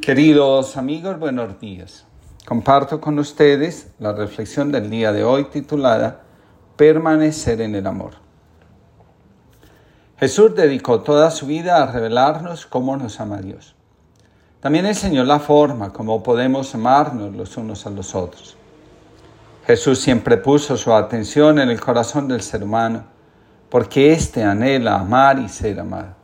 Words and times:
Queridos 0.00 0.76
amigos, 0.76 1.18
buenos 1.18 1.58
días. 1.60 2.04
Comparto 2.44 3.00
con 3.00 3.18
ustedes 3.18 3.88
la 4.00 4.12
reflexión 4.12 4.70
del 4.70 4.90
día 4.90 5.12
de 5.12 5.24
hoy 5.24 5.44
titulada 5.44 6.20
Permanecer 6.76 7.60
en 7.62 7.74
el 7.74 7.86
amor. 7.86 8.14
Jesús 10.18 10.54
dedicó 10.54 11.00
toda 11.00 11.30
su 11.30 11.46
vida 11.46 11.82
a 11.82 11.90
revelarnos 11.90 12.66
cómo 12.66 12.96
nos 12.96 13.18
ama 13.20 13.38
Dios. 13.38 13.76
También 14.60 14.84
enseñó 14.84 15.24
la 15.24 15.38
forma 15.38 15.92
como 15.92 16.22
podemos 16.22 16.74
amarnos 16.74 17.34
los 17.34 17.56
unos 17.56 17.86
a 17.86 17.90
los 17.90 18.14
otros. 18.14 18.56
Jesús 19.66 20.00
siempre 20.00 20.36
puso 20.36 20.76
su 20.76 20.92
atención 20.92 21.60
en 21.60 21.70
el 21.70 21.80
corazón 21.80 22.28
del 22.28 22.42
ser 22.42 22.64
humano, 22.64 23.04
porque 23.70 24.12
éste 24.12 24.42
anhela 24.42 24.96
amar 24.98 25.38
y 25.38 25.48
ser 25.48 25.80
amado. 25.80 26.14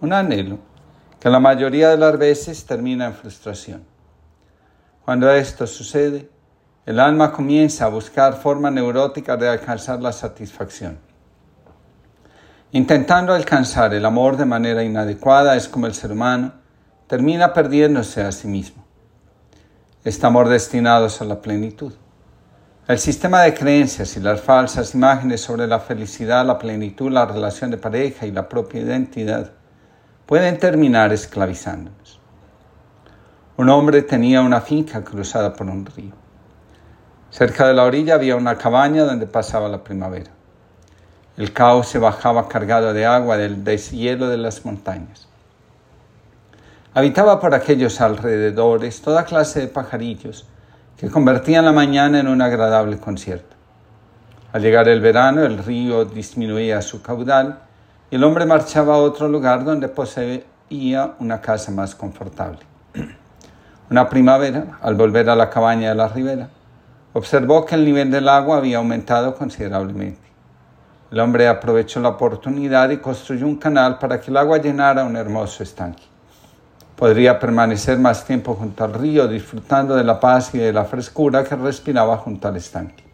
Un 0.00 0.12
anhelo 0.12 0.75
que 1.20 1.30
la 1.30 1.40
mayoría 1.40 1.90
de 1.90 1.96
las 1.96 2.18
veces 2.18 2.64
termina 2.66 3.06
en 3.06 3.14
frustración. 3.14 3.84
Cuando 5.04 5.30
esto 5.30 5.66
sucede, 5.66 6.28
el 6.84 7.00
alma 7.00 7.32
comienza 7.32 7.86
a 7.86 7.88
buscar 7.88 8.34
formas 8.34 8.72
neuróticas 8.72 9.38
de 9.38 9.48
alcanzar 9.48 10.00
la 10.00 10.12
satisfacción. 10.12 10.98
Intentando 12.72 13.32
alcanzar 13.32 13.94
el 13.94 14.04
amor 14.04 14.36
de 14.36 14.44
manera 14.44 14.82
inadecuada 14.84 15.56
es 15.56 15.68
como 15.68 15.86
el 15.86 15.94
ser 15.94 16.12
humano 16.12 16.52
termina 17.06 17.52
perdiéndose 17.52 18.22
a 18.22 18.32
sí 18.32 18.48
mismo. 18.48 18.84
Estamos 20.04 20.48
destinados 20.48 21.20
a 21.20 21.24
la 21.24 21.40
plenitud. 21.40 21.92
El 22.86 22.98
sistema 22.98 23.42
de 23.42 23.54
creencias 23.54 24.16
y 24.16 24.20
las 24.20 24.40
falsas 24.40 24.94
imágenes 24.94 25.40
sobre 25.40 25.66
la 25.66 25.80
felicidad, 25.80 26.46
la 26.46 26.58
plenitud, 26.58 27.10
la 27.10 27.26
relación 27.26 27.70
de 27.70 27.78
pareja 27.78 28.26
y 28.26 28.32
la 28.32 28.48
propia 28.48 28.80
identidad 28.80 29.52
pueden 30.26 30.58
terminar 30.58 31.12
esclavizándonos. 31.12 32.20
Un 33.56 33.70
hombre 33.70 34.02
tenía 34.02 34.42
una 34.42 34.60
finca 34.60 35.02
cruzada 35.02 35.54
por 35.54 35.68
un 35.68 35.86
río. 35.86 36.12
Cerca 37.30 37.66
de 37.66 37.74
la 37.74 37.84
orilla 37.84 38.14
había 38.14 38.36
una 38.36 38.58
cabaña 38.58 39.04
donde 39.04 39.26
pasaba 39.26 39.68
la 39.68 39.84
primavera. 39.84 40.30
El 41.36 41.52
cauce 41.52 41.98
bajaba 41.98 42.48
cargado 42.48 42.92
de 42.92 43.06
agua 43.06 43.36
del 43.36 43.62
deshielo 43.62 44.28
de 44.28 44.38
las 44.38 44.64
montañas. 44.64 45.28
Habitaba 46.92 47.40
por 47.40 47.54
aquellos 47.54 48.00
alrededores 48.00 49.02
toda 49.02 49.24
clase 49.24 49.60
de 49.60 49.68
pajarillos 49.68 50.46
que 50.96 51.10
convertían 51.10 51.66
la 51.66 51.72
mañana 51.72 52.18
en 52.20 52.28
un 52.28 52.40
agradable 52.42 52.98
concierto. 52.98 53.54
Al 54.52 54.62
llegar 54.62 54.88
el 54.88 55.00
verano, 55.00 55.44
el 55.44 55.58
río 55.58 56.06
disminuía 56.06 56.80
su 56.80 57.02
caudal 57.02 57.65
el 58.10 58.22
hombre 58.22 58.46
marchaba 58.46 58.94
a 58.94 58.98
otro 58.98 59.26
lugar 59.26 59.64
donde 59.64 59.88
poseía 59.88 61.14
una 61.18 61.40
casa 61.40 61.72
más 61.72 61.94
confortable. 61.94 62.60
Una 63.90 64.08
primavera, 64.08 64.78
al 64.80 64.96
volver 64.96 65.30
a 65.30 65.36
la 65.36 65.48
cabaña 65.48 65.90
de 65.90 65.94
la 65.94 66.08
ribera, 66.08 66.48
observó 67.12 67.64
que 67.64 67.76
el 67.76 67.84
nivel 67.84 68.10
del 68.10 68.28
agua 68.28 68.56
había 68.56 68.78
aumentado 68.78 69.34
considerablemente. 69.34 70.26
El 71.10 71.20
hombre 71.20 71.46
aprovechó 71.46 72.00
la 72.00 72.08
oportunidad 72.10 72.90
y 72.90 72.96
construyó 72.96 73.46
un 73.46 73.56
canal 73.56 73.98
para 73.98 74.20
que 74.20 74.30
el 74.30 74.36
agua 74.36 74.58
llenara 74.58 75.04
un 75.04 75.16
hermoso 75.16 75.62
estanque. 75.62 76.02
Podría 76.96 77.38
permanecer 77.38 77.98
más 77.98 78.24
tiempo 78.24 78.54
junto 78.54 78.82
al 78.82 78.94
río 78.94 79.28
disfrutando 79.28 79.94
de 79.94 80.02
la 80.02 80.18
paz 80.18 80.52
y 80.54 80.58
de 80.58 80.72
la 80.72 80.84
frescura 80.84 81.44
que 81.44 81.54
respiraba 81.54 82.16
junto 82.16 82.48
al 82.48 82.56
estanque. 82.56 83.04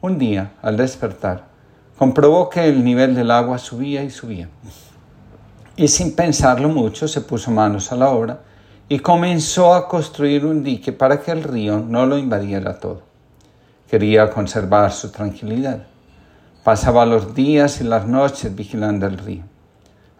Un 0.00 0.18
día, 0.18 0.52
al 0.62 0.76
despertar, 0.76 1.55
comprobó 1.98 2.48
que 2.48 2.68
el 2.68 2.84
nivel 2.84 3.14
del 3.14 3.30
agua 3.30 3.58
subía 3.58 4.02
y 4.02 4.10
subía. 4.10 4.48
Y 5.76 5.88
sin 5.88 6.14
pensarlo 6.14 6.68
mucho 6.68 7.08
se 7.08 7.20
puso 7.20 7.50
manos 7.50 7.92
a 7.92 7.96
la 7.96 8.10
obra 8.10 8.40
y 8.88 9.00
comenzó 9.00 9.74
a 9.74 9.88
construir 9.88 10.44
un 10.46 10.62
dique 10.62 10.92
para 10.92 11.20
que 11.20 11.32
el 11.32 11.42
río 11.42 11.80
no 11.80 12.06
lo 12.06 12.16
invadiera 12.16 12.78
todo. 12.78 13.02
Quería 13.88 14.30
conservar 14.30 14.92
su 14.92 15.10
tranquilidad. 15.10 15.84
Pasaba 16.64 17.06
los 17.06 17.34
días 17.34 17.80
y 17.80 17.84
las 17.84 18.06
noches 18.06 18.54
vigilando 18.54 19.06
el 19.06 19.18
río. 19.18 19.44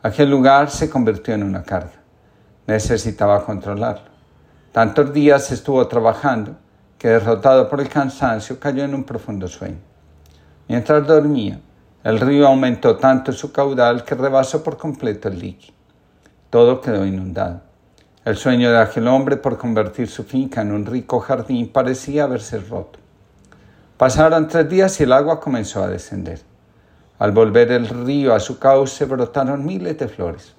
Aquel 0.03 0.31
lugar 0.31 0.70
se 0.70 0.88
convirtió 0.88 1.34
en 1.34 1.42
una 1.42 1.62
carga. 1.62 2.00
Necesitaba 2.66 3.44
controlarlo. 3.44 4.10
Tantos 4.72 5.12
días 5.12 5.50
estuvo 5.50 5.86
trabajando 5.88 6.56
que 6.98 7.09
derrotado 7.09 7.69
por 7.69 7.81
el 7.81 7.88
cansancio 7.88 8.60
cayó 8.60 8.84
en 8.84 8.94
un 8.94 9.04
profundo 9.04 9.48
sueño. 9.48 9.85
Mientras 10.69 11.06
dormía, 11.06 11.60
el 12.03 12.19
río 12.21 12.47
aumentó 12.47 12.97
tanto 12.97 13.32
su 13.32 13.53
caudal 13.53 14.04
que 14.04 14.15
rebasó 14.15 14.62
por 14.65 14.77
completo 14.77 15.28
el 15.28 15.41
dique. 15.41 15.72
Todo 16.50 16.81
quedó 16.81 17.06
inundado. 17.06 17.60
El 18.25 18.37
sueño 18.37 18.72
de 18.72 18.78
aquel 18.78 19.06
hombre 19.06 19.37
por 19.37 19.56
convertir 19.56 20.09
su 20.09 20.25
finca 20.25 20.62
en 20.62 20.72
un 20.72 20.84
rico 20.84 21.21
jardín 21.21 21.69
parecía 21.69 22.25
haberse 22.25 22.59
roto. 22.59 22.99
Pasaron 23.97 24.49
tres 24.49 24.69
días 24.69 24.99
y 25.00 25.04
el 25.04 25.12
agua 25.12 25.41
comenzó 25.41 25.84
a 25.84 25.88
descender. 25.88 26.41
Al 27.21 27.31
volver 27.31 27.71
el 27.71 27.88
río 27.88 28.34
a 28.34 28.41
su 28.41 28.59
cauce 28.59 29.04
brotaron 29.04 29.65
miles 29.65 29.97
de 29.97 30.09
flores. 30.09 30.54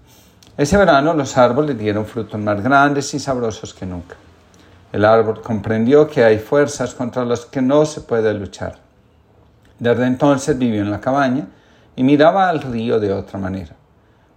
Ese 0.57 0.77
verano 0.77 1.13
los 1.13 1.37
árboles 1.37 1.77
dieron 1.77 2.05
frutos 2.05 2.39
más 2.39 2.63
grandes 2.63 3.13
y 3.13 3.19
sabrosos 3.19 3.73
que 3.73 3.85
nunca. 3.85 4.15
El 4.91 5.03
árbol 5.03 5.41
comprendió 5.41 6.07
que 6.07 6.23
hay 6.23 6.39
fuerzas 6.39 6.95
contra 6.95 7.25
las 7.25 7.45
que 7.45 7.61
no 7.61 7.85
se 7.85 8.01
puede 8.01 8.33
luchar. 8.33 8.86
Desde 9.79 10.05
entonces 10.05 10.57
vivió 10.57 10.81
en 10.81 10.91
la 10.91 11.01
cabaña 11.01 11.47
y 11.95 12.03
miraba 12.03 12.49
al 12.49 12.61
río 12.61 12.99
de 12.99 13.13
otra 13.13 13.39
manera. 13.39 13.75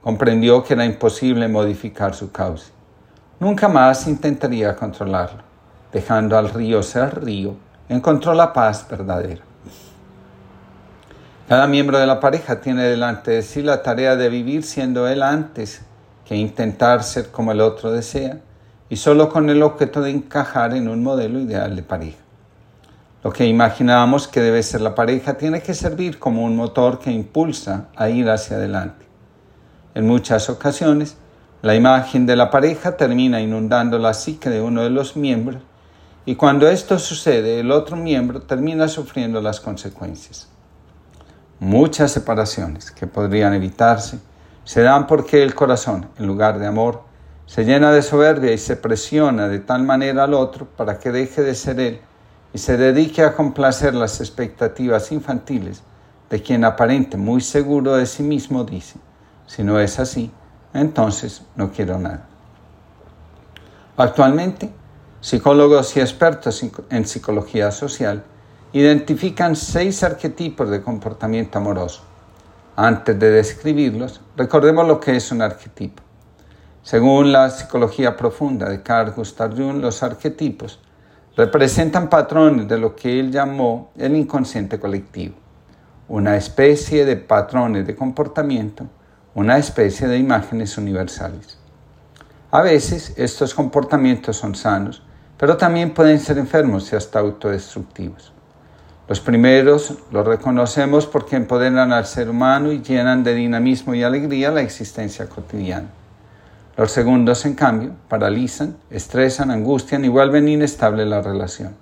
Comprendió 0.03 0.63
que 0.63 0.75
era 0.75 0.85
imposible 0.85 1.49
modificar 1.49 2.15
su 2.15 2.31
cauce. 2.31 2.73
Nunca 3.39 3.69
más 3.69 4.07
intentaría 4.07 4.77
controlarlo. 4.77 5.43
Dejando 5.93 6.37
al 6.37 6.51
río 6.51 6.83
ser 6.83 7.25
río, 7.25 7.57
encontró 7.89 8.35
la 8.35 8.53
paz 8.53 8.87
verdadera. 8.89 9.43
Cada 11.49 11.67
miembro 11.67 11.99
de 11.99 12.07
la 12.07 12.21
pareja 12.21 12.61
tiene 12.61 12.85
delante 12.85 13.33
de 13.33 13.43
sí 13.43 13.63
la 13.63 13.83
tarea 13.83 14.15
de 14.15 14.29
vivir 14.29 14.63
siendo 14.63 15.09
él 15.09 15.23
antes 15.23 15.83
que 16.25 16.37
intentar 16.37 17.03
ser 17.03 17.31
como 17.33 17.51
el 17.51 17.61
otro 17.61 17.91
desea 17.91 18.39
y 18.89 18.97
solo 18.97 19.29
con 19.29 19.51
el 19.51 19.63
objeto 19.63 20.01
de 20.01 20.11
encajar 20.11 20.75
en 20.75 20.87
un 20.87 21.03
modelo 21.03 21.41
ideal 21.41 21.75
de 21.75 21.83
pareja. 21.83 22.19
Lo 23.23 23.33
que 23.33 23.45
imaginábamos 23.45 24.29
que 24.29 24.41
debe 24.41 24.63
ser 24.63 24.81
la 24.81 24.95
pareja 24.95 25.35
tiene 25.35 25.61
que 25.61 25.75
servir 25.75 26.19
como 26.19 26.43
un 26.43 26.57
motor 26.57 26.99
que 26.99 27.11
impulsa 27.11 27.89
a 27.95 28.09
ir 28.09 28.31
hacia 28.31 28.57
adelante. 28.57 29.05
En 29.95 30.07
muchas 30.07 30.49
ocasiones, 30.49 31.17
la 31.61 31.75
imagen 31.75 32.25
de 32.25 32.37
la 32.37 32.49
pareja 32.51 32.97
termina 32.97 33.43
inundando 33.43 33.99
la 33.99 34.15
psique 34.15 34.49
de 34.49 34.63
uno 34.63 34.83
de 34.83 34.89
los 34.89 35.17
miembros 35.17 35.63
y 36.25 36.37
cuando 36.37 36.67
esto 36.67 36.99
sucede, 36.99 37.61
el 37.61 37.71
otro 37.73 37.95
miembro 37.95 38.41
termina 38.41 38.89
sufriendo 38.89 39.43
las 39.43 39.61
consecuencias. 39.61 40.49
Muchas 41.59 42.13
separaciones 42.13 42.91
que 42.91 43.07
podrían 43.07 43.53
evitarse 43.53 44.19
se 44.65 44.81
dan 44.81 45.07
porque 45.07 45.43
el 45.43 45.55
corazón, 45.55 46.09
en 46.19 46.27
lugar 46.27 46.59
de 46.59 46.67
amor, 46.67 47.03
se 47.45 47.67
llena 47.67 47.93
de 47.93 48.01
soberbia 48.01 48.53
y 48.53 48.59
se 48.59 48.77
presiona 48.77 49.47
de 49.49 49.59
tal 49.59 49.83
manera 49.83 50.25
al 50.25 50.33
otro 50.33 50.65
para 50.65 50.99
que 50.99 51.13
deje 51.13 51.43
de 51.43 51.55
ser 51.55 51.81
él 51.81 52.01
y 52.53 52.59
se 52.59 52.77
dedique 52.77 53.23
a 53.23 53.35
complacer 53.35 53.95
las 53.95 54.21
expectativas 54.21 55.13
infantiles 55.13 55.83
de 56.29 56.43
quien 56.43 56.65
aparente 56.65 57.17
muy 57.17 57.41
seguro 57.41 57.97
de 57.97 58.07
sí 58.07 58.23
mismo 58.23 58.65
dice, 58.65 58.99
si 59.47 59.65
no 59.65 59.81
es 59.81 59.99
así, 59.99 60.31
entonces 60.73 61.43
no 61.57 61.73
quiero 61.73 61.99
nada. 61.99 62.27
Actualmente, 63.97 64.71
psicólogos 65.21 65.97
y 65.97 66.01
expertos 66.01 66.65
en 66.91 67.07
psicología 67.07 67.71
social 67.71 68.25
identifican 68.73 69.57
seis 69.57 70.03
arquetipos 70.05 70.71
de 70.71 70.83
comportamiento 70.83 71.59
amoroso. 71.59 72.03
Antes 72.77 73.19
de 73.19 73.31
describirlos, 73.31 74.21
recordemos 74.37 74.87
lo 74.87 75.01
que 75.01 75.17
es 75.17 75.33
un 75.33 75.43
arquetipo. 75.43 76.03
Según 76.83 77.33
la 77.33 77.51
psicología 77.51 78.17
profunda 78.17 78.69
de 78.69 78.83
Carl 78.83 79.13
Gustav 79.13 79.55
Jung, 79.55 79.83
los 79.83 80.03
arquetipos 80.03 80.79
representan 81.41 82.11
patrones 82.11 82.69
de 82.69 82.77
lo 82.77 82.95
que 82.95 83.19
él 83.19 83.33
llamó 83.33 83.93
el 83.97 84.15
inconsciente 84.15 84.79
colectivo, 84.79 85.37
una 86.07 86.37
especie 86.37 87.07
de 87.07 87.17
patrones 87.17 87.87
de 87.87 87.97
comportamiento, 87.97 88.85
una 89.35 89.57
especie 89.57 90.07
de 90.07 90.19
imágenes 90.19 90.77
universales. 90.77 91.57
A 92.51 92.61
veces 92.61 93.15
estos 93.17 93.55
comportamientos 93.55 94.37
son 94.37 94.55
sanos, 94.55 95.03
pero 95.39 95.57
también 95.57 95.95
pueden 95.95 96.21
ser 96.21 96.37
enfermos 96.37 96.93
y 96.93 96.97
hasta 96.97 97.21
autodestructivos. 97.21 98.35
Los 99.09 99.21
primeros 99.21 99.95
los 100.11 100.27
reconocemos 100.27 101.07
porque 101.07 101.37
empoderan 101.37 101.91
al 101.91 102.05
ser 102.05 102.29
humano 102.29 102.71
y 102.71 102.83
llenan 102.83 103.25
de 103.25 103.35
dinamismo 103.35 103.95
y 103.95 104.03
alegría 104.03 104.51
la 104.51 104.61
existencia 104.61 105.27
cotidiana. 105.27 105.89
Los 106.81 106.93
segundos, 106.93 107.45
en 107.45 107.57
cambio, 107.57 107.93
paralizan, 108.09 108.75
estresan, 108.89 109.51
angustian 109.51 110.03
y 110.03 110.09
vuelven 110.09 110.49
inestable 110.49 111.05
la 111.05 111.21
relación. 111.21 111.77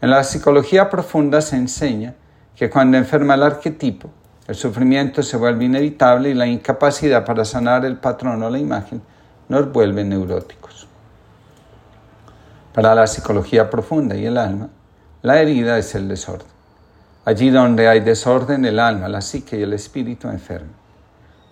En 0.00 0.08
la 0.08 0.24
psicología 0.24 0.88
profunda 0.88 1.42
se 1.42 1.56
enseña 1.56 2.14
que 2.56 2.70
cuando 2.70 2.96
enferma 2.96 3.34
el 3.34 3.42
arquetipo, 3.42 4.08
el 4.48 4.54
sufrimiento 4.54 5.22
se 5.22 5.36
vuelve 5.36 5.66
inevitable 5.66 6.30
y 6.30 6.32
la 6.32 6.46
incapacidad 6.46 7.26
para 7.26 7.44
sanar 7.44 7.84
el 7.84 7.98
patrón 7.98 8.42
o 8.42 8.48
la 8.48 8.58
imagen 8.58 9.02
nos 9.50 9.70
vuelven 9.70 10.08
neuróticos. 10.08 10.88
Para 12.72 12.94
la 12.94 13.06
psicología 13.06 13.68
profunda 13.68 14.16
y 14.16 14.24
el 14.24 14.38
alma, 14.38 14.70
la 15.20 15.42
herida 15.42 15.76
es 15.76 15.94
el 15.94 16.08
desorden. 16.08 16.48
Allí 17.26 17.50
donde 17.50 17.86
hay 17.86 18.00
desorden, 18.00 18.64
el 18.64 18.78
alma, 18.78 19.08
la 19.08 19.20
psique 19.20 19.58
y 19.58 19.62
el 19.62 19.74
espíritu 19.74 20.28
enferman. 20.28 20.85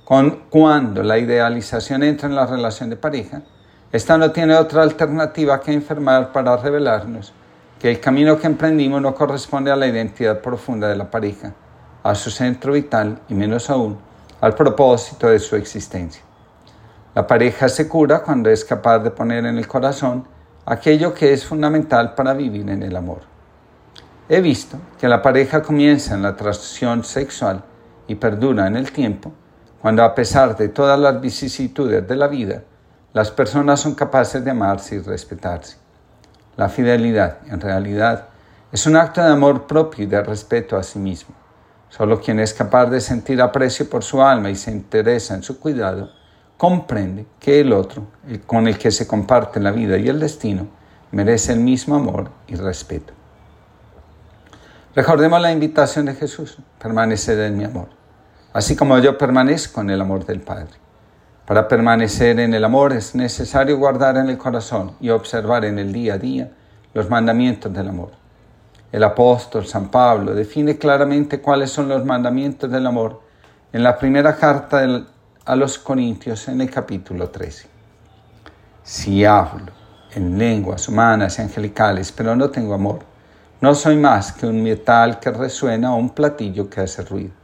Cuando 0.05 1.03
la 1.03 1.19
idealización 1.19 2.03
entra 2.03 2.29
en 2.29 2.35
la 2.35 2.47
relación 2.47 2.91
de 2.91 2.97
pareja, 2.97 3.43
esta 3.91 4.19
no 4.19 4.31
tiene 4.33 4.55
otra 4.55 4.83
alternativa 4.83 5.61
que 5.61 5.73
enfermar 5.73 6.31
para 6.31 6.57
revelarnos 6.57 7.33
que 7.79 7.91
el 7.91 8.01
camino 8.01 8.39
que 8.39 8.47
emprendimos 8.47 9.01
no 9.01 9.15
corresponde 9.15 9.71
a 9.71 9.77
la 9.77 9.87
identidad 9.87 10.41
profunda 10.41 10.89
de 10.89 10.97
la 10.97 11.11
pareja, 11.11 11.55
a 12.03 12.15
su 12.15 12.31
centro 12.31 12.73
vital 12.73 13.21
y 13.29 13.35
menos 13.35 13.71
aún 13.71 13.99
al 14.41 14.55
propósito 14.55 15.29
de 15.29 15.39
su 15.39 15.57
existencia. 15.57 16.23
La 17.15 17.27
pareja 17.27 17.69
se 17.69 17.89
cura 17.89 18.23
cuando 18.23 18.51
es 18.51 18.65
capaz 18.65 18.99
de 18.99 19.11
poner 19.11 19.47
en 19.47 19.57
el 19.57 19.67
corazón 19.67 20.27
aquello 20.67 21.15
que 21.15 21.33
es 21.33 21.47
fundamental 21.47 22.15
para 22.15 22.35
vivir 22.35 22.69
en 22.69 22.83
el 22.83 22.97
amor. 22.97 23.21
He 24.29 24.41
visto 24.41 24.77
que 24.99 25.09
la 25.09 25.23
pareja 25.23 25.63
comienza 25.63 26.15
en 26.15 26.23
la 26.23 26.31
atracción 26.31 27.05
sexual 27.05 27.63
y 28.07 28.17
perdura 28.17 28.67
en 28.67 28.77
el 28.77 28.93
tiempo 28.93 29.33
cuando 29.85 30.03
a 30.03 30.15
pesar 30.15 30.57
de 30.57 30.71
todas 30.71 30.99
las 30.99 31.21
vicisitudes 31.21 32.09
de 32.09 32.17
la 32.17 32.27
vida, 32.27 32.63
las 33.13 33.31
personas 33.31 33.81
son 33.81 33.95
capaces 33.95 34.43
de 34.43 34.51
amarse 34.51 34.95
y 34.95 35.01
respetarse. 35.01 35.77
La 36.57 36.71
fidelidad, 36.71 37.41
en 37.49 37.61
realidad, 37.61 38.29
es 38.73 38.87
un 38.87 38.97
acto 38.97 39.23
de 39.23 39.31
amor 39.31 39.67
propio 39.67 40.05
y 40.05 40.07
de 40.07 40.23
respeto 40.23 40.79
a 40.79 40.83
sí 40.83 40.99
mismo. 40.99 41.35
Solo 41.91 42.19
quien 42.19 42.41
es 42.41 42.55
capaz 42.55 42.87
de 42.87 42.99
sentir 42.99 43.43
aprecio 43.43 43.91
por 43.91 44.03
su 44.03 44.23
alma 44.23 44.49
y 44.49 44.57
se 44.57 44.71
interesa 44.71 45.35
en 45.35 45.43
su 45.43 45.61
cuidado, 45.61 46.09
comprende 46.57 47.27
que 47.39 47.61
el 47.61 47.71
otro, 47.75 48.07
con 48.47 48.67
el 48.67 48.79
que 48.79 48.91
se 48.91 49.07
comparte 49.07 49.61
la 49.61 49.71
vida 49.71 49.99
y 49.99 50.09
el 50.09 50.19
destino, 50.19 50.67
merece 51.11 51.53
el 51.53 51.61
mismo 51.61 51.97
amor 51.97 52.31
y 52.47 52.55
respeto. 52.55 53.13
Recordemos 54.95 55.43
la 55.43 55.53
invitación 55.53 56.07
de 56.07 56.15
Jesús, 56.15 56.57
permanecer 56.79 57.39
en 57.41 57.59
mi 57.59 57.65
amor, 57.65 57.89
así 58.55 58.77
como 58.77 58.97
yo 59.01 59.19
permanezco 59.19 59.81
en 59.81 59.91
el 59.91 60.01
amor 60.01 60.25
del 60.25 60.41
Padre. 60.41 60.79
Para 61.45 61.69
permanecer 61.69 62.39
en 62.39 62.55
el 62.55 62.65
amor 62.65 62.93
es 62.93 63.15
necesario 63.15 63.77
guardar 63.77 64.17
en 64.17 64.31
el 64.31 64.39
corazón 64.39 64.93
y 65.01 65.11
observar 65.11 65.65
en 65.65 65.79
el 65.79 65.93
día 65.93 66.15
a 66.15 66.19
día 66.19 66.53
los 66.95 67.11
mandamientos 67.11 67.73
del 67.75 67.89
amor. 67.89 68.13
El 68.93 69.03
apóstol 69.03 69.67
San 69.67 69.91
Pablo 69.91 70.35
define 70.35 70.79
claramente 70.79 71.41
cuáles 71.41 71.71
son 71.71 71.89
los 71.89 72.05
mandamientos 72.05 72.71
del 72.71 72.87
amor 72.87 73.21
en 73.73 73.83
la 73.83 73.99
primera 73.99 74.37
carta 74.37 75.05
a 75.45 75.57
los 75.57 75.77
Corintios 75.79 76.47
en 76.47 76.61
el 76.61 76.71
capítulo 76.71 77.31
13. 77.31 77.67
Si 78.85 79.25
hablo 79.25 79.73
en 80.15 80.39
lenguas 80.39 80.89
humanas 80.89 81.41
y 81.41 81.43
angelicales, 81.43 82.13
pero 82.13 82.37
no 82.37 82.51
tengo 82.51 82.73
amor, 82.73 83.01
no 83.61 83.75
soy 83.75 83.97
más 83.97 84.31
que 84.31 84.47
un 84.47 84.63
metal 84.63 85.19
que 85.19 85.33
resuena 85.33 85.93
o 85.93 85.97
un 85.97 86.11
platillo 86.11 86.71
que 86.71 86.83
hace 86.83 87.03
ruido. 87.03 87.44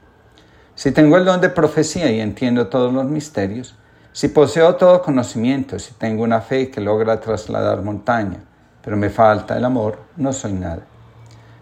Si 0.74 0.92
tengo 0.92 1.16
el 1.16 1.24
don 1.24 1.40
de 1.40 1.50
profecía 1.50 2.10
y 2.10 2.20
entiendo 2.20 2.68
todos 2.68 2.92
los 2.92 3.04
misterios, 3.04 3.74
si 4.12 4.28
poseo 4.28 4.76
todo 4.76 5.02
conocimiento, 5.02 5.78
si 5.78 5.94
tengo 5.94 6.24
una 6.24 6.40
fe 6.40 6.70
que 6.70 6.80
logra 6.80 7.20
trasladar 7.20 7.82
montaña, 7.82 8.38
pero 8.82 8.96
me 8.96 9.10
falta 9.10 9.56
el 9.56 9.64
amor, 9.64 9.98
no 10.16 10.32
soy 10.32 10.52
nada. 10.52 10.82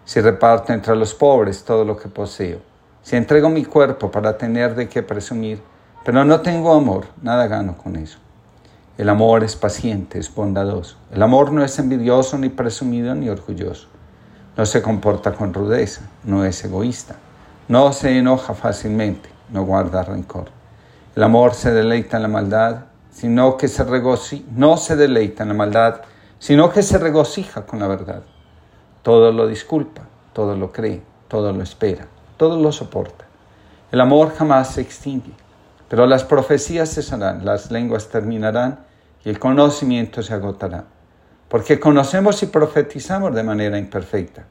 Si 0.04 0.20
reparto 0.20 0.72
entre 0.72 0.96
los 0.96 1.14
pobres 1.14 1.64
todo 1.64 1.84
lo 1.84 1.96
que 1.96 2.08
poseo, 2.08 2.60
si 3.02 3.16
entrego 3.16 3.48
mi 3.50 3.64
cuerpo 3.64 4.10
para 4.10 4.38
tener 4.38 4.74
de 4.74 4.88
qué 4.88 5.02
presumir, 5.02 5.60
pero 6.04 6.24
no 6.24 6.40
tengo 6.40 6.72
amor, 6.72 7.06
nada 7.20 7.46
gano 7.46 7.76
con 7.76 7.96
eso. 7.96 8.18
El 8.96 9.08
amor 9.08 9.44
es 9.44 9.54
paciente, 9.54 10.18
es 10.18 10.34
bondadoso. 10.34 10.96
El 11.12 11.22
amor 11.22 11.52
no 11.52 11.62
es 11.62 11.78
envidioso, 11.78 12.36
ni 12.38 12.48
presumido, 12.48 13.14
ni 13.14 13.28
orgulloso. 13.28 13.88
No 14.56 14.66
se 14.66 14.82
comporta 14.82 15.34
con 15.34 15.54
rudeza, 15.54 16.00
no 16.24 16.44
es 16.44 16.64
egoísta. 16.64 17.16
No 17.68 17.92
se 17.92 18.16
enoja 18.16 18.54
fácilmente, 18.54 19.28
no 19.50 19.62
guarda 19.62 20.02
rencor. 20.02 20.46
El 21.14 21.22
amor 21.22 21.52
se 21.52 21.70
deleita 21.70 22.16
en 22.16 22.22
la 22.22 22.28
maldad, 22.28 22.86
sino 23.10 23.58
que 23.58 23.68
se 23.68 23.84
regocija, 23.84 24.42
no 24.56 24.78
se 24.78 24.96
deleita 24.96 25.42
en 25.42 25.50
la 25.50 25.54
maldad, 25.54 26.00
sino 26.38 26.70
que 26.70 26.82
se 26.82 26.96
regocija 26.96 27.66
con 27.66 27.78
la 27.80 27.86
verdad. 27.86 28.22
Todo 29.02 29.32
lo 29.32 29.46
disculpa, 29.46 30.00
todo 30.32 30.56
lo 30.56 30.72
cree, 30.72 31.02
todo 31.28 31.52
lo 31.52 31.62
espera, 31.62 32.06
todo 32.38 32.58
lo 32.58 32.72
soporta. 32.72 33.26
El 33.92 34.00
amor 34.00 34.34
jamás 34.34 34.68
se 34.68 34.80
extingue, 34.80 35.34
pero 35.90 36.06
las 36.06 36.24
profecías 36.24 36.94
cesarán, 36.94 37.44
las 37.44 37.70
lenguas 37.70 38.08
terminarán 38.08 38.78
y 39.26 39.28
el 39.28 39.38
conocimiento 39.38 40.22
se 40.22 40.32
agotará. 40.32 40.84
Porque 41.50 41.78
conocemos 41.78 42.42
y 42.42 42.46
profetizamos 42.46 43.34
de 43.34 43.42
manera 43.42 43.76
imperfecta, 43.76 44.46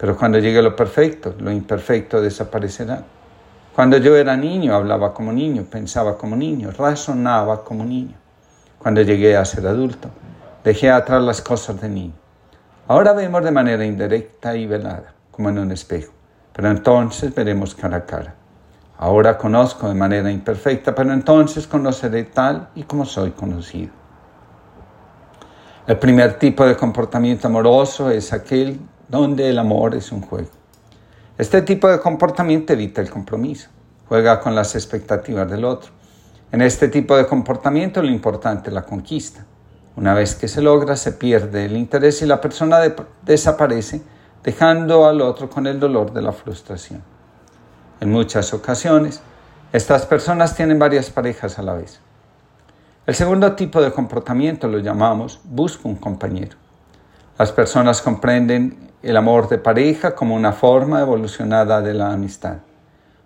pero 0.00 0.16
cuando 0.16 0.38
llegue 0.38 0.62
lo 0.62 0.74
perfecto, 0.74 1.34
lo 1.38 1.52
imperfecto 1.52 2.22
desaparecerá. 2.22 3.02
Cuando 3.76 3.98
yo 3.98 4.16
era 4.16 4.34
niño 4.34 4.74
hablaba 4.74 5.12
como 5.12 5.30
niño, 5.30 5.66
pensaba 5.70 6.16
como 6.16 6.36
niño, 6.36 6.70
razonaba 6.70 7.62
como 7.62 7.84
niño. 7.84 8.14
Cuando 8.78 9.02
llegué 9.02 9.36
a 9.36 9.44
ser 9.44 9.66
adulto, 9.66 10.08
dejé 10.64 10.90
atrás 10.90 11.22
las 11.22 11.42
cosas 11.42 11.78
de 11.82 11.90
niño. 11.90 12.14
Ahora 12.88 13.12
vemos 13.12 13.44
de 13.44 13.50
manera 13.50 13.84
indirecta 13.84 14.56
y 14.56 14.66
velada, 14.66 15.12
como 15.30 15.50
en 15.50 15.58
un 15.58 15.70
espejo, 15.70 16.14
pero 16.54 16.70
entonces 16.70 17.34
veremos 17.34 17.74
cara 17.74 17.98
a 17.98 18.06
cara. 18.06 18.34
Ahora 18.96 19.36
conozco 19.36 19.86
de 19.86 19.94
manera 19.94 20.30
imperfecta, 20.30 20.94
pero 20.94 21.12
entonces 21.12 21.66
conoceré 21.66 22.24
tal 22.24 22.70
y 22.74 22.84
como 22.84 23.04
soy 23.04 23.32
conocido. 23.32 23.92
El 25.86 25.98
primer 25.98 26.38
tipo 26.38 26.64
de 26.64 26.74
comportamiento 26.74 27.48
amoroso 27.48 28.10
es 28.10 28.32
aquel 28.32 28.80
donde 29.10 29.50
el 29.50 29.58
amor 29.58 29.96
es 29.96 30.12
un 30.12 30.22
juego. 30.22 30.50
Este 31.36 31.62
tipo 31.62 31.88
de 31.88 31.98
comportamiento 31.98 32.72
evita 32.72 33.00
el 33.00 33.10
compromiso, 33.10 33.68
juega 34.08 34.40
con 34.40 34.54
las 34.54 34.74
expectativas 34.76 35.50
del 35.50 35.64
otro. 35.64 35.90
En 36.52 36.62
este 36.62 36.88
tipo 36.88 37.16
de 37.16 37.26
comportamiento 37.26 38.02
lo 38.02 38.08
importante 38.08 38.68
es 38.68 38.74
la 38.74 38.82
conquista. 38.82 39.44
Una 39.96 40.14
vez 40.14 40.36
que 40.36 40.46
se 40.46 40.62
logra, 40.62 40.94
se 40.94 41.12
pierde 41.12 41.64
el 41.64 41.76
interés 41.76 42.22
y 42.22 42.26
la 42.26 42.40
persona 42.40 42.78
desaparece, 43.22 44.00
dejando 44.44 45.06
al 45.06 45.20
otro 45.20 45.50
con 45.50 45.66
el 45.66 45.80
dolor 45.80 46.12
de 46.12 46.22
la 46.22 46.32
frustración. 46.32 47.02
En 48.00 48.10
muchas 48.10 48.54
ocasiones, 48.54 49.20
estas 49.72 50.06
personas 50.06 50.54
tienen 50.54 50.78
varias 50.78 51.10
parejas 51.10 51.58
a 51.58 51.62
la 51.62 51.74
vez. 51.74 52.00
El 53.06 53.14
segundo 53.14 53.54
tipo 53.56 53.82
de 53.82 53.90
comportamiento 53.90 54.68
lo 54.68 54.78
llamamos 54.78 55.40
busco 55.44 55.88
un 55.88 55.96
compañero. 55.96 56.56
Las 57.40 57.52
personas 57.52 58.02
comprenden 58.02 58.90
el 59.02 59.16
amor 59.16 59.48
de 59.48 59.56
pareja 59.56 60.14
como 60.14 60.34
una 60.34 60.52
forma 60.52 61.00
evolucionada 61.00 61.80
de 61.80 61.94
la 61.94 62.12
amistad. 62.12 62.58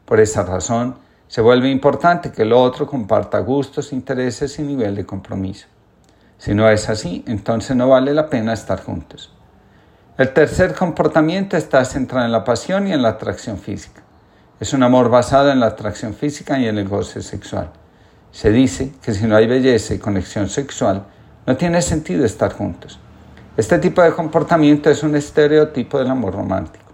Por 0.04 0.20
esa 0.20 0.44
razón, 0.44 0.94
se 1.26 1.40
vuelve 1.40 1.68
importante 1.68 2.30
que 2.30 2.42
el 2.42 2.52
otro 2.52 2.86
comparta 2.86 3.40
gustos, 3.40 3.92
intereses 3.92 4.56
y 4.60 4.62
nivel 4.62 4.94
de 4.94 5.04
compromiso. 5.04 5.66
Si 6.38 6.54
no 6.54 6.70
es 6.70 6.88
así, 6.88 7.24
entonces 7.26 7.76
no 7.76 7.88
vale 7.88 8.14
la 8.14 8.30
pena 8.30 8.52
estar 8.52 8.84
juntos. 8.84 9.32
El 10.16 10.32
tercer 10.32 10.76
comportamiento 10.76 11.56
está 11.56 11.84
centrado 11.84 12.24
en 12.24 12.30
la 12.30 12.44
pasión 12.44 12.86
y 12.86 12.92
en 12.92 13.02
la 13.02 13.08
atracción 13.08 13.58
física. 13.58 14.04
Es 14.60 14.72
un 14.72 14.84
amor 14.84 15.08
basado 15.08 15.50
en 15.50 15.58
la 15.58 15.66
atracción 15.66 16.14
física 16.14 16.56
y 16.56 16.68
en 16.68 16.78
el 16.78 16.88
goce 16.88 17.20
sexual. 17.20 17.72
Se 18.30 18.52
dice 18.52 18.92
que 19.02 19.12
si 19.12 19.26
no 19.26 19.34
hay 19.34 19.48
belleza 19.48 19.92
y 19.92 19.98
conexión 19.98 20.48
sexual, 20.48 21.02
no 21.48 21.56
tiene 21.56 21.82
sentido 21.82 22.24
estar 22.24 22.52
juntos. 22.52 23.00
Este 23.56 23.78
tipo 23.78 24.02
de 24.02 24.12
comportamiento 24.12 24.90
es 24.90 25.04
un 25.04 25.14
estereotipo 25.14 25.96
del 25.98 26.10
amor 26.10 26.34
romántico. 26.34 26.86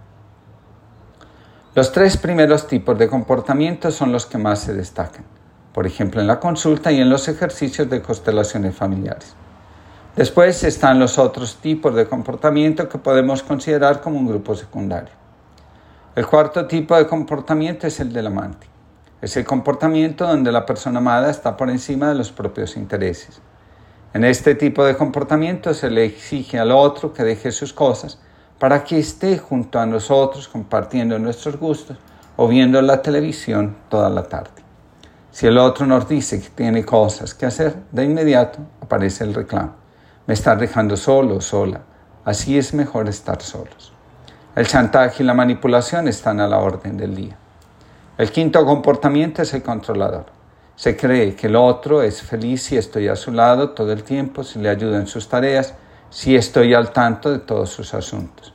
Los 1.73 1.91
tres 1.91 2.17
primeros 2.17 2.67
tipos 2.67 2.95
de 2.99 3.07
comportamiento 3.07 3.89
son 3.89 4.11
los 4.11 4.27
que 4.27 4.37
más 4.37 4.59
se 4.59 4.75
destacan, 4.75 5.25
por 5.73 5.87
ejemplo 5.87 6.21
en 6.21 6.27
la 6.27 6.39
consulta 6.39 6.91
y 6.91 7.01
en 7.01 7.09
los 7.09 7.27
ejercicios 7.27 7.89
de 7.89 8.03
constelaciones 8.03 8.75
familiares. 8.75 9.33
Después 10.15 10.63
están 10.63 10.99
los 10.99 11.17
otros 11.17 11.55
tipos 11.55 11.95
de 11.95 12.05
comportamiento 12.05 12.87
que 12.87 12.99
podemos 12.99 13.41
considerar 13.41 13.99
como 13.99 14.19
un 14.19 14.27
grupo 14.27 14.53
secundario. 14.53 15.15
El 16.13 16.27
cuarto 16.27 16.67
tipo 16.67 16.95
de 16.95 17.07
comportamiento 17.07 17.87
es 17.87 17.99
el 17.99 18.13
del 18.13 18.27
amante. 18.27 18.67
Es 19.19 19.35
el 19.35 19.45
comportamiento 19.45 20.27
donde 20.27 20.51
la 20.51 20.67
persona 20.67 20.99
amada 20.99 21.31
está 21.31 21.57
por 21.57 21.71
encima 21.71 22.09
de 22.09 22.15
los 22.15 22.31
propios 22.31 22.77
intereses. 22.77 23.41
En 24.13 24.25
este 24.25 24.55
tipo 24.55 24.83
de 24.83 24.97
comportamiento 24.97 25.73
se 25.73 25.89
le 25.89 26.03
exige 26.03 26.59
al 26.59 26.71
otro 26.71 27.13
que 27.13 27.23
deje 27.23 27.51
sus 27.51 27.71
cosas 27.71 28.19
para 28.59 28.83
que 28.83 28.99
esté 28.99 29.37
junto 29.37 29.79
a 29.79 29.85
nosotros 29.85 30.49
compartiendo 30.49 31.17
nuestros 31.17 31.57
gustos 31.57 31.97
o 32.35 32.47
viendo 32.47 32.81
la 32.81 33.01
televisión 33.01 33.77
toda 33.87 34.09
la 34.09 34.23
tarde. 34.23 34.61
Si 35.31 35.47
el 35.47 35.57
otro 35.57 35.85
nos 35.85 36.09
dice 36.09 36.41
que 36.41 36.49
tiene 36.49 36.83
cosas 36.83 37.33
que 37.33 37.45
hacer, 37.45 37.75
de 37.91 38.03
inmediato 38.03 38.59
aparece 38.81 39.23
el 39.23 39.33
reclamo. 39.33 39.75
Me 40.27 40.33
está 40.33 40.57
dejando 40.57 40.97
solo 40.97 41.37
o 41.37 41.41
sola. 41.41 41.81
Así 42.25 42.57
es 42.57 42.73
mejor 42.73 43.07
estar 43.07 43.41
solos. 43.41 43.93
El 44.55 44.67
chantaje 44.67 45.23
y 45.23 45.25
la 45.25 45.33
manipulación 45.33 46.09
están 46.09 46.41
a 46.41 46.47
la 46.47 46.57
orden 46.57 46.97
del 46.97 47.15
día. 47.15 47.37
El 48.17 48.29
quinto 48.29 48.65
comportamiento 48.65 49.41
es 49.41 49.53
el 49.53 49.63
controlador. 49.63 50.40
Se 50.75 50.97
cree 50.97 51.35
que 51.35 51.47
el 51.47 51.55
otro 51.55 52.01
es 52.01 52.21
feliz 52.21 52.63
si 52.63 52.77
estoy 52.77 53.07
a 53.07 53.15
su 53.15 53.31
lado 53.31 53.71
todo 53.71 53.91
el 53.91 54.03
tiempo, 54.03 54.43
si 54.43 54.59
le 54.59 54.69
ayudo 54.69 54.97
en 54.97 55.07
sus 55.07 55.27
tareas, 55.27 55.75
si 56.09 56.35
estoy 56.35 56.73
al 56.73 56.91
tanto 56.91 57.31
de 57.31 57.39
todos 57.39 57.69
sus 57.69 57.93
asuntos. 57.93 58.53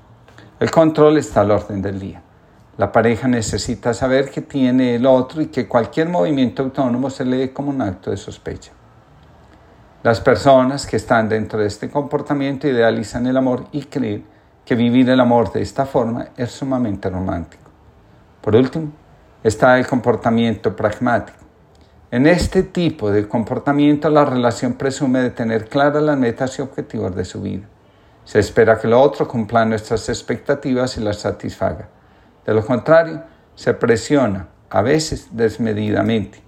El 0.58 0.70
control 0.70 1.18
está 1.18 1.42
al 1.42 1.50
orden 1.50 1.82
del 1.82 1.98
día. 1.98 2.22
La 2.78 2.92
pareja 2.92 3.28
necesita 3.28 3.94
saber 3.94 4.30
que 4.30 4.42
tiene 4.42 4.96
el 4.96 5.06
otro 5.06 5.40
y 5.40 5.46
que 5.46 5.66
cualquier 5.66 6.08
movimiento 6.08 6.62
autónomo 6.62 7.08
se 7.08 7.24
lee 7.24 7.48
como 7.48 7.70
un 7.70 7.80
acto 7.80 8.10
de 8.10 8.18
sospecha. 8.18 8.72
Las 10.02 10.20
personas 10.20 10.86
que 10.86 10.96
están 10.96 11.28
dentro 11.28 11.58
de 11.58 11.66
este 11.66 11.90
comportamiento 11.90 12.68
idealizan 12.68 13.26
el 13.26 13.36
amor 13.36 13.64
y 13.72 13.84
creen 13.84 14.26
que 14.64 14.74
vivir 14.74 15.08
el 15.08 15.20
amor 15.20 15.52
de 15.52 15.62
esta 15.62 15.86
forma 15.86 16.28
es 16.36 16.50
sumamente 16.50 17.08
romántico. 17.08 17.70
Por 18.42 18.54
último, 18.54 18.92
está 19.42 19.78
el 19.78 19.86
comportamiento 19.86 20.76
pragmático. 20.76 21.45
En 22.12 22.28
este 22.28 22.62
tipo 22.62 23.10
de 23.10 23.26
comportamiento 23.26 24.08
la 24.10 24.24
relación 24.24 24.74
presume 24.74 25.22
de 25.22 25.30
tener 25.30 25.68
claras 25.68 26.04
las 26.04 26.16
metas 26.16 26.56
y 26.56 26.62
objetivos 26.62 27.16
de 27.16 27.24
su 27.24 27.42
vida. 27.42 27.66
Se 28.24 28.38
espera 28.38 28.78
que 28.78 28.86
el 28.86 28.92
otro 28.92 29.26
cumpla 29.26 29.64
nuestras 29.64 30.08
expectativas 30.08 30.96
y 30.96 31.00
las 31.00 31.18
satisfaga. 31.18 31.88
De 32.46 32.54
lo 32.54 32.64
contrario, 32.64 33.24
se 33.56 33.74
presiona, 33.74 34.46
a 34.70 34.82
veces 34.82 35.30
desmedidamente. 35.32 36.40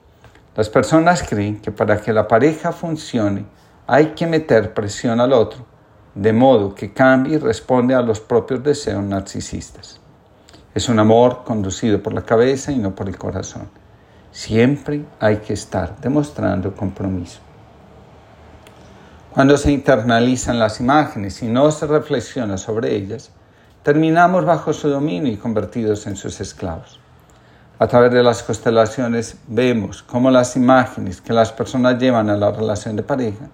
Las 0.54 0.68
personas 0.68 1.24
creen 1.28 1.60
que 1.60 1.72
para 1.72 2.00
que 2.00 2.12
la 2.12 2.28
pareja 2.28 2.70
funcione 2.70 3.44
hay 3.88 4.12
que 4.14 4.28
meter 4.28 4.74
presión 4.74 5.18
al 5.18 5.32
otro, 5.32 5.66
de 6.14 6.32
modo 6.32 6.72
que 6.72 6.92
cambie 6.92 7.34
y 7.34 7.38
responde 7.38 7.96
a 7.96 8.02
los 8.02 8.20
propios 8.20 8.62
deseos 8.62 9.02
narcisistas. 9.02 10.00
Es 10.72 10.88
un 10.88 11.00
amor 11.00 11.42
conducido 11.44 12.00
por 12.00 12.12
la 12.12 12.22
cabeza 12.22 12.70
y 12.70 12.78
no 12.78 12.94
por 12.94 13.08
el 13.08 13.18
corazón. 13.18 13.68
Siempre 14.30 15.04
hay 15.18 15.38
que 15.38 15.54
estar 15.54 16.00
demostrando 16.00 16.74
compromiso. 16.74 17.40
Cuando 19.32 19.56
se 19.56 19.72
internalizan 19.72 20.58
las 20.58 20.80
imágenes 20.80 21.42
y 21.42 21.46
no 21.46 21.70
se 21.70 21.86
reflexiona 21.86 22.58
sobre 22.58 22.94
ellas, 22.94 23.30
terminamos 23.82 24.44
bajo 24.44 24.72
su 24.72 24.88
dominio 24.88 25.32
y 25.32 25.36
convertidos 25.36 26.06
en 26.06 26.16
sus 26.16 26.40
esclavos. 26.40 27.00
A 27.78 27.86
través 27.86 28.12
de 28.12 28.22
las 28.22 28.42
constelaciones 28.42 29.36
vemos 29.46 30.02
cómo 30.02 30.30
las 30.30 30.56
imágenes 30.56 31.20
que 31.20 31.32
las 31.32 31.52
personas 31.52 31.98
llevan 31.98 32.28
a 32.28 32.36
la 32.36 32.50
relación 32.50 32.96
de 32.96 33.04
pareja, 33.04 33.48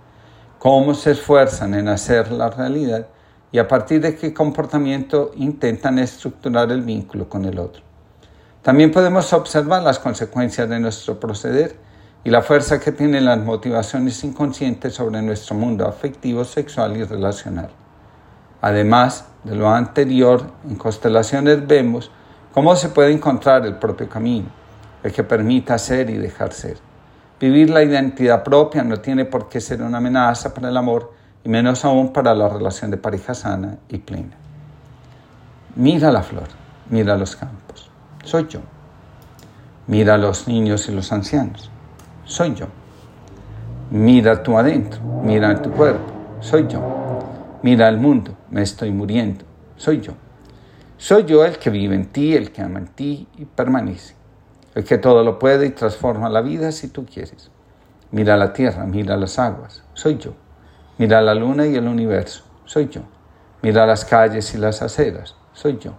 cómo 0.59 0.95
se 0.95 1.11
esfuerzan 1.11 1.75
en 1.75 1.88
hacer 1.88 2.33
la 2.33 2.49
realidad 2.50 3.07
y 3.52 3.59
a 3.59 3.69
partir 3.69 4.00
de 4.00 4.16
qué 4.16 4.33
comportamiento 4.35 5.31
intentan 5.37 5.99
estructurar 5.99 6.73
el 6.73 6.83
vínculo 6.83 7.28
con 7.28 7.45
el 7.45 7.59
otro. 7.59 7.93
También 8.64 8.90
podemos 8.90 9.30
observar 9.35 9.83
las 9.83 9.99
consecuencias 9.99 10.66
de 10.71 10.80
nuestro 10.80 11.21
proceder 11.21 11.76
y 12.25 12.30
la 12.30 12.40
fuerza 12.40 12.80
que 12.80 12.92
tienen 12.92 13.26
las 13.26 13.38
motivaciones 13.38 14.25
inconscientes 14.25 14.94
sobre 14.94 15.21
nuestro 15.21 15.54
mundo 15.54 15.87
afectivo, 15.87 16.44
sexual 16.44 16.97
y 16.97 17.04
relacional. 17.04 17.68
Además 18.62 19.26
de 19.44 19.54
lo 19.54 19.68
anterior, 19.68 20.47
en 20.66 20.76
constelaciones 20.76 21.66
vemos 21.66 22.11
cómo 22.54 22.75
se 22.75 22.88
puede 22.88 23.12
encontrar 23.12 23.66
el 23.66 23.76
propio 23.76 24.09
camino, 24.09 24.47
el 25.02 25.12
que 25.12 25.25
permita 25.25 25.76
ser 25.76 26.09
y 26.09 26.16
dejar 26.16 26.54
ser. 26.54 26.78
Vivir 27.38 27.68
la 27.68 27.83
identidad 27.83 28.42
propia 28.42 28.83
no 28.83 28.97
tiene 29.00 29.26
por 29.26 29.50
qué 29.50 29.61
ser 29.61 29.83
una 29.83 29.99
amenaza 29.99 30.54
para 30.54 30.71
el 30.71 30.76
amor 30.78 31.12
y 31.44 31.50
menos 31.50 31.85
aún 31.85 32.14
para 32.14 32.35
la 32.35 32.49
relación 32.49 32.90
de 32.90 32.97
pareja 32.97 33.35
sana 33.35 33.76
y 33.90 33.99
plena. 33.99 34.37
Mira 35.76 36.11
la 36.11 36.23
flor, 36.23 36.49
mira 36.88 37.18
los 37.18 37.37
campos, 37.37 37.90
soy 38.25 38.47
yo. 38.49 38.61
Mira 39.87 40.14
a 40.14 40.19
los 40.19 40.49
niños 40.49 40.88
y 40.88 40.93
los 40.93 41.12
ancianos, 41.12 41.71
soy 42.25 42.54
yo. 42.54 42.66
Mira 43.90 44.43
tú 44.43 44.59
adentro, 44.59 45.00
mira 45.23 45.61
tu 45.61 45.71
cuerpo, 45.71 46.12
soy 46.40 46.66
yo. 46.66 46.81
Mira 47.62 47.88
el 47.88 47.99
mundo, 47.99 48.37
me 48.50 48.62
estoy 48.62 48.90
muriendo, 48.90 49.45
soy 49.76 50.00
yo. 50.00 50.12
Soy 50.97 51.25
yo 51.25 51.45
el 51.45 51.59
que 51.59 51.71
vive 51.71 51.95
en 51.95 52.07
ti, 52.07 52.35
el 52.35 52.50
que 52.50 52.62
ama 52.62 52.78
en 52.78 52.87
ti 52.87 53.28
y 53.37 53.45
permanece, 53.45 54.14
el 54.75 54.85
que 54.85 54.97
todo 54.97 55.23
lo 55.23 55.38
puede 55.38 55.66
y 55.66 55.71
transforma 55.71 56.28
la 56.28 56.40
vida 56.40 56.73
si 56.73 56.88
tú 56.88 57.04
quieres. 57.04 57.50
Mira 58.11 58.37
la 58.37 58.52
tierra, 58.52 58.85
mira 58.85 59.16
las 59.16 59.38
aguas, 59.38 59.83
soy 59.93 60.19
yo. 60.19 60.35
Mira 60.97 61.21
la 61.21 61.35
luna 61.35 61.66
y 61.66 61.75
el 61.75 61.88
universo, 61.88 62.45
soy 62.64 62.88
yo. 62.88 63.02
Mira 63.61 63.87
las 63.87 64.04
calles 64.04 64.54
y 64.54 64.59
las 64.59 64.81
aceras, 64.83 65.37
soy 65.52 65.78
yo. 65.78 65.93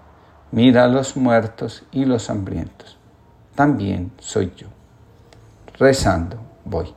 Mira 0.55 0.87
los 0.87 1.17
muertos 1.17 1.83
y 1.91 2.05
los 2.05 2.29
hambrientos, 2.29 2.97
también 3.55 4.13
soy 4.19 4.53
yo. 4.55 4.67
Rezando 5.77 6.37
voy. 6.63 6.93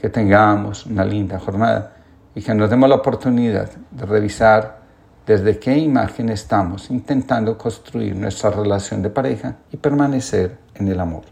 Que 0.00 0.08
tengamos 0.08 0.86
una 0.86 1.04
linda 1.04 1.38
jornada 1.38 1.92
y 2.34 2.40
que 2.40 2.54
nos 2.54 2.70
demos 2.70 2.88
la 2.88 2.94
oportunidad 2.94 3.70
de 3.90 4.06
revisar 4.06 4.78
desde 5.26 5.58
qué 5.58 5.76
imagen 5.76 6.30
estamos 6.30 6.90
intentando 6.90 7.58
construir 7.58 8.16
nuestra 8.16 8.48
relación 8.48 9.02
de 9.02 9.10
pareja 9.10 9.56
y 9.70 9.76
permanecer 9.76 10.56
en 10.74 10.88
el 10.88 10.98
amor. 10.98 11.24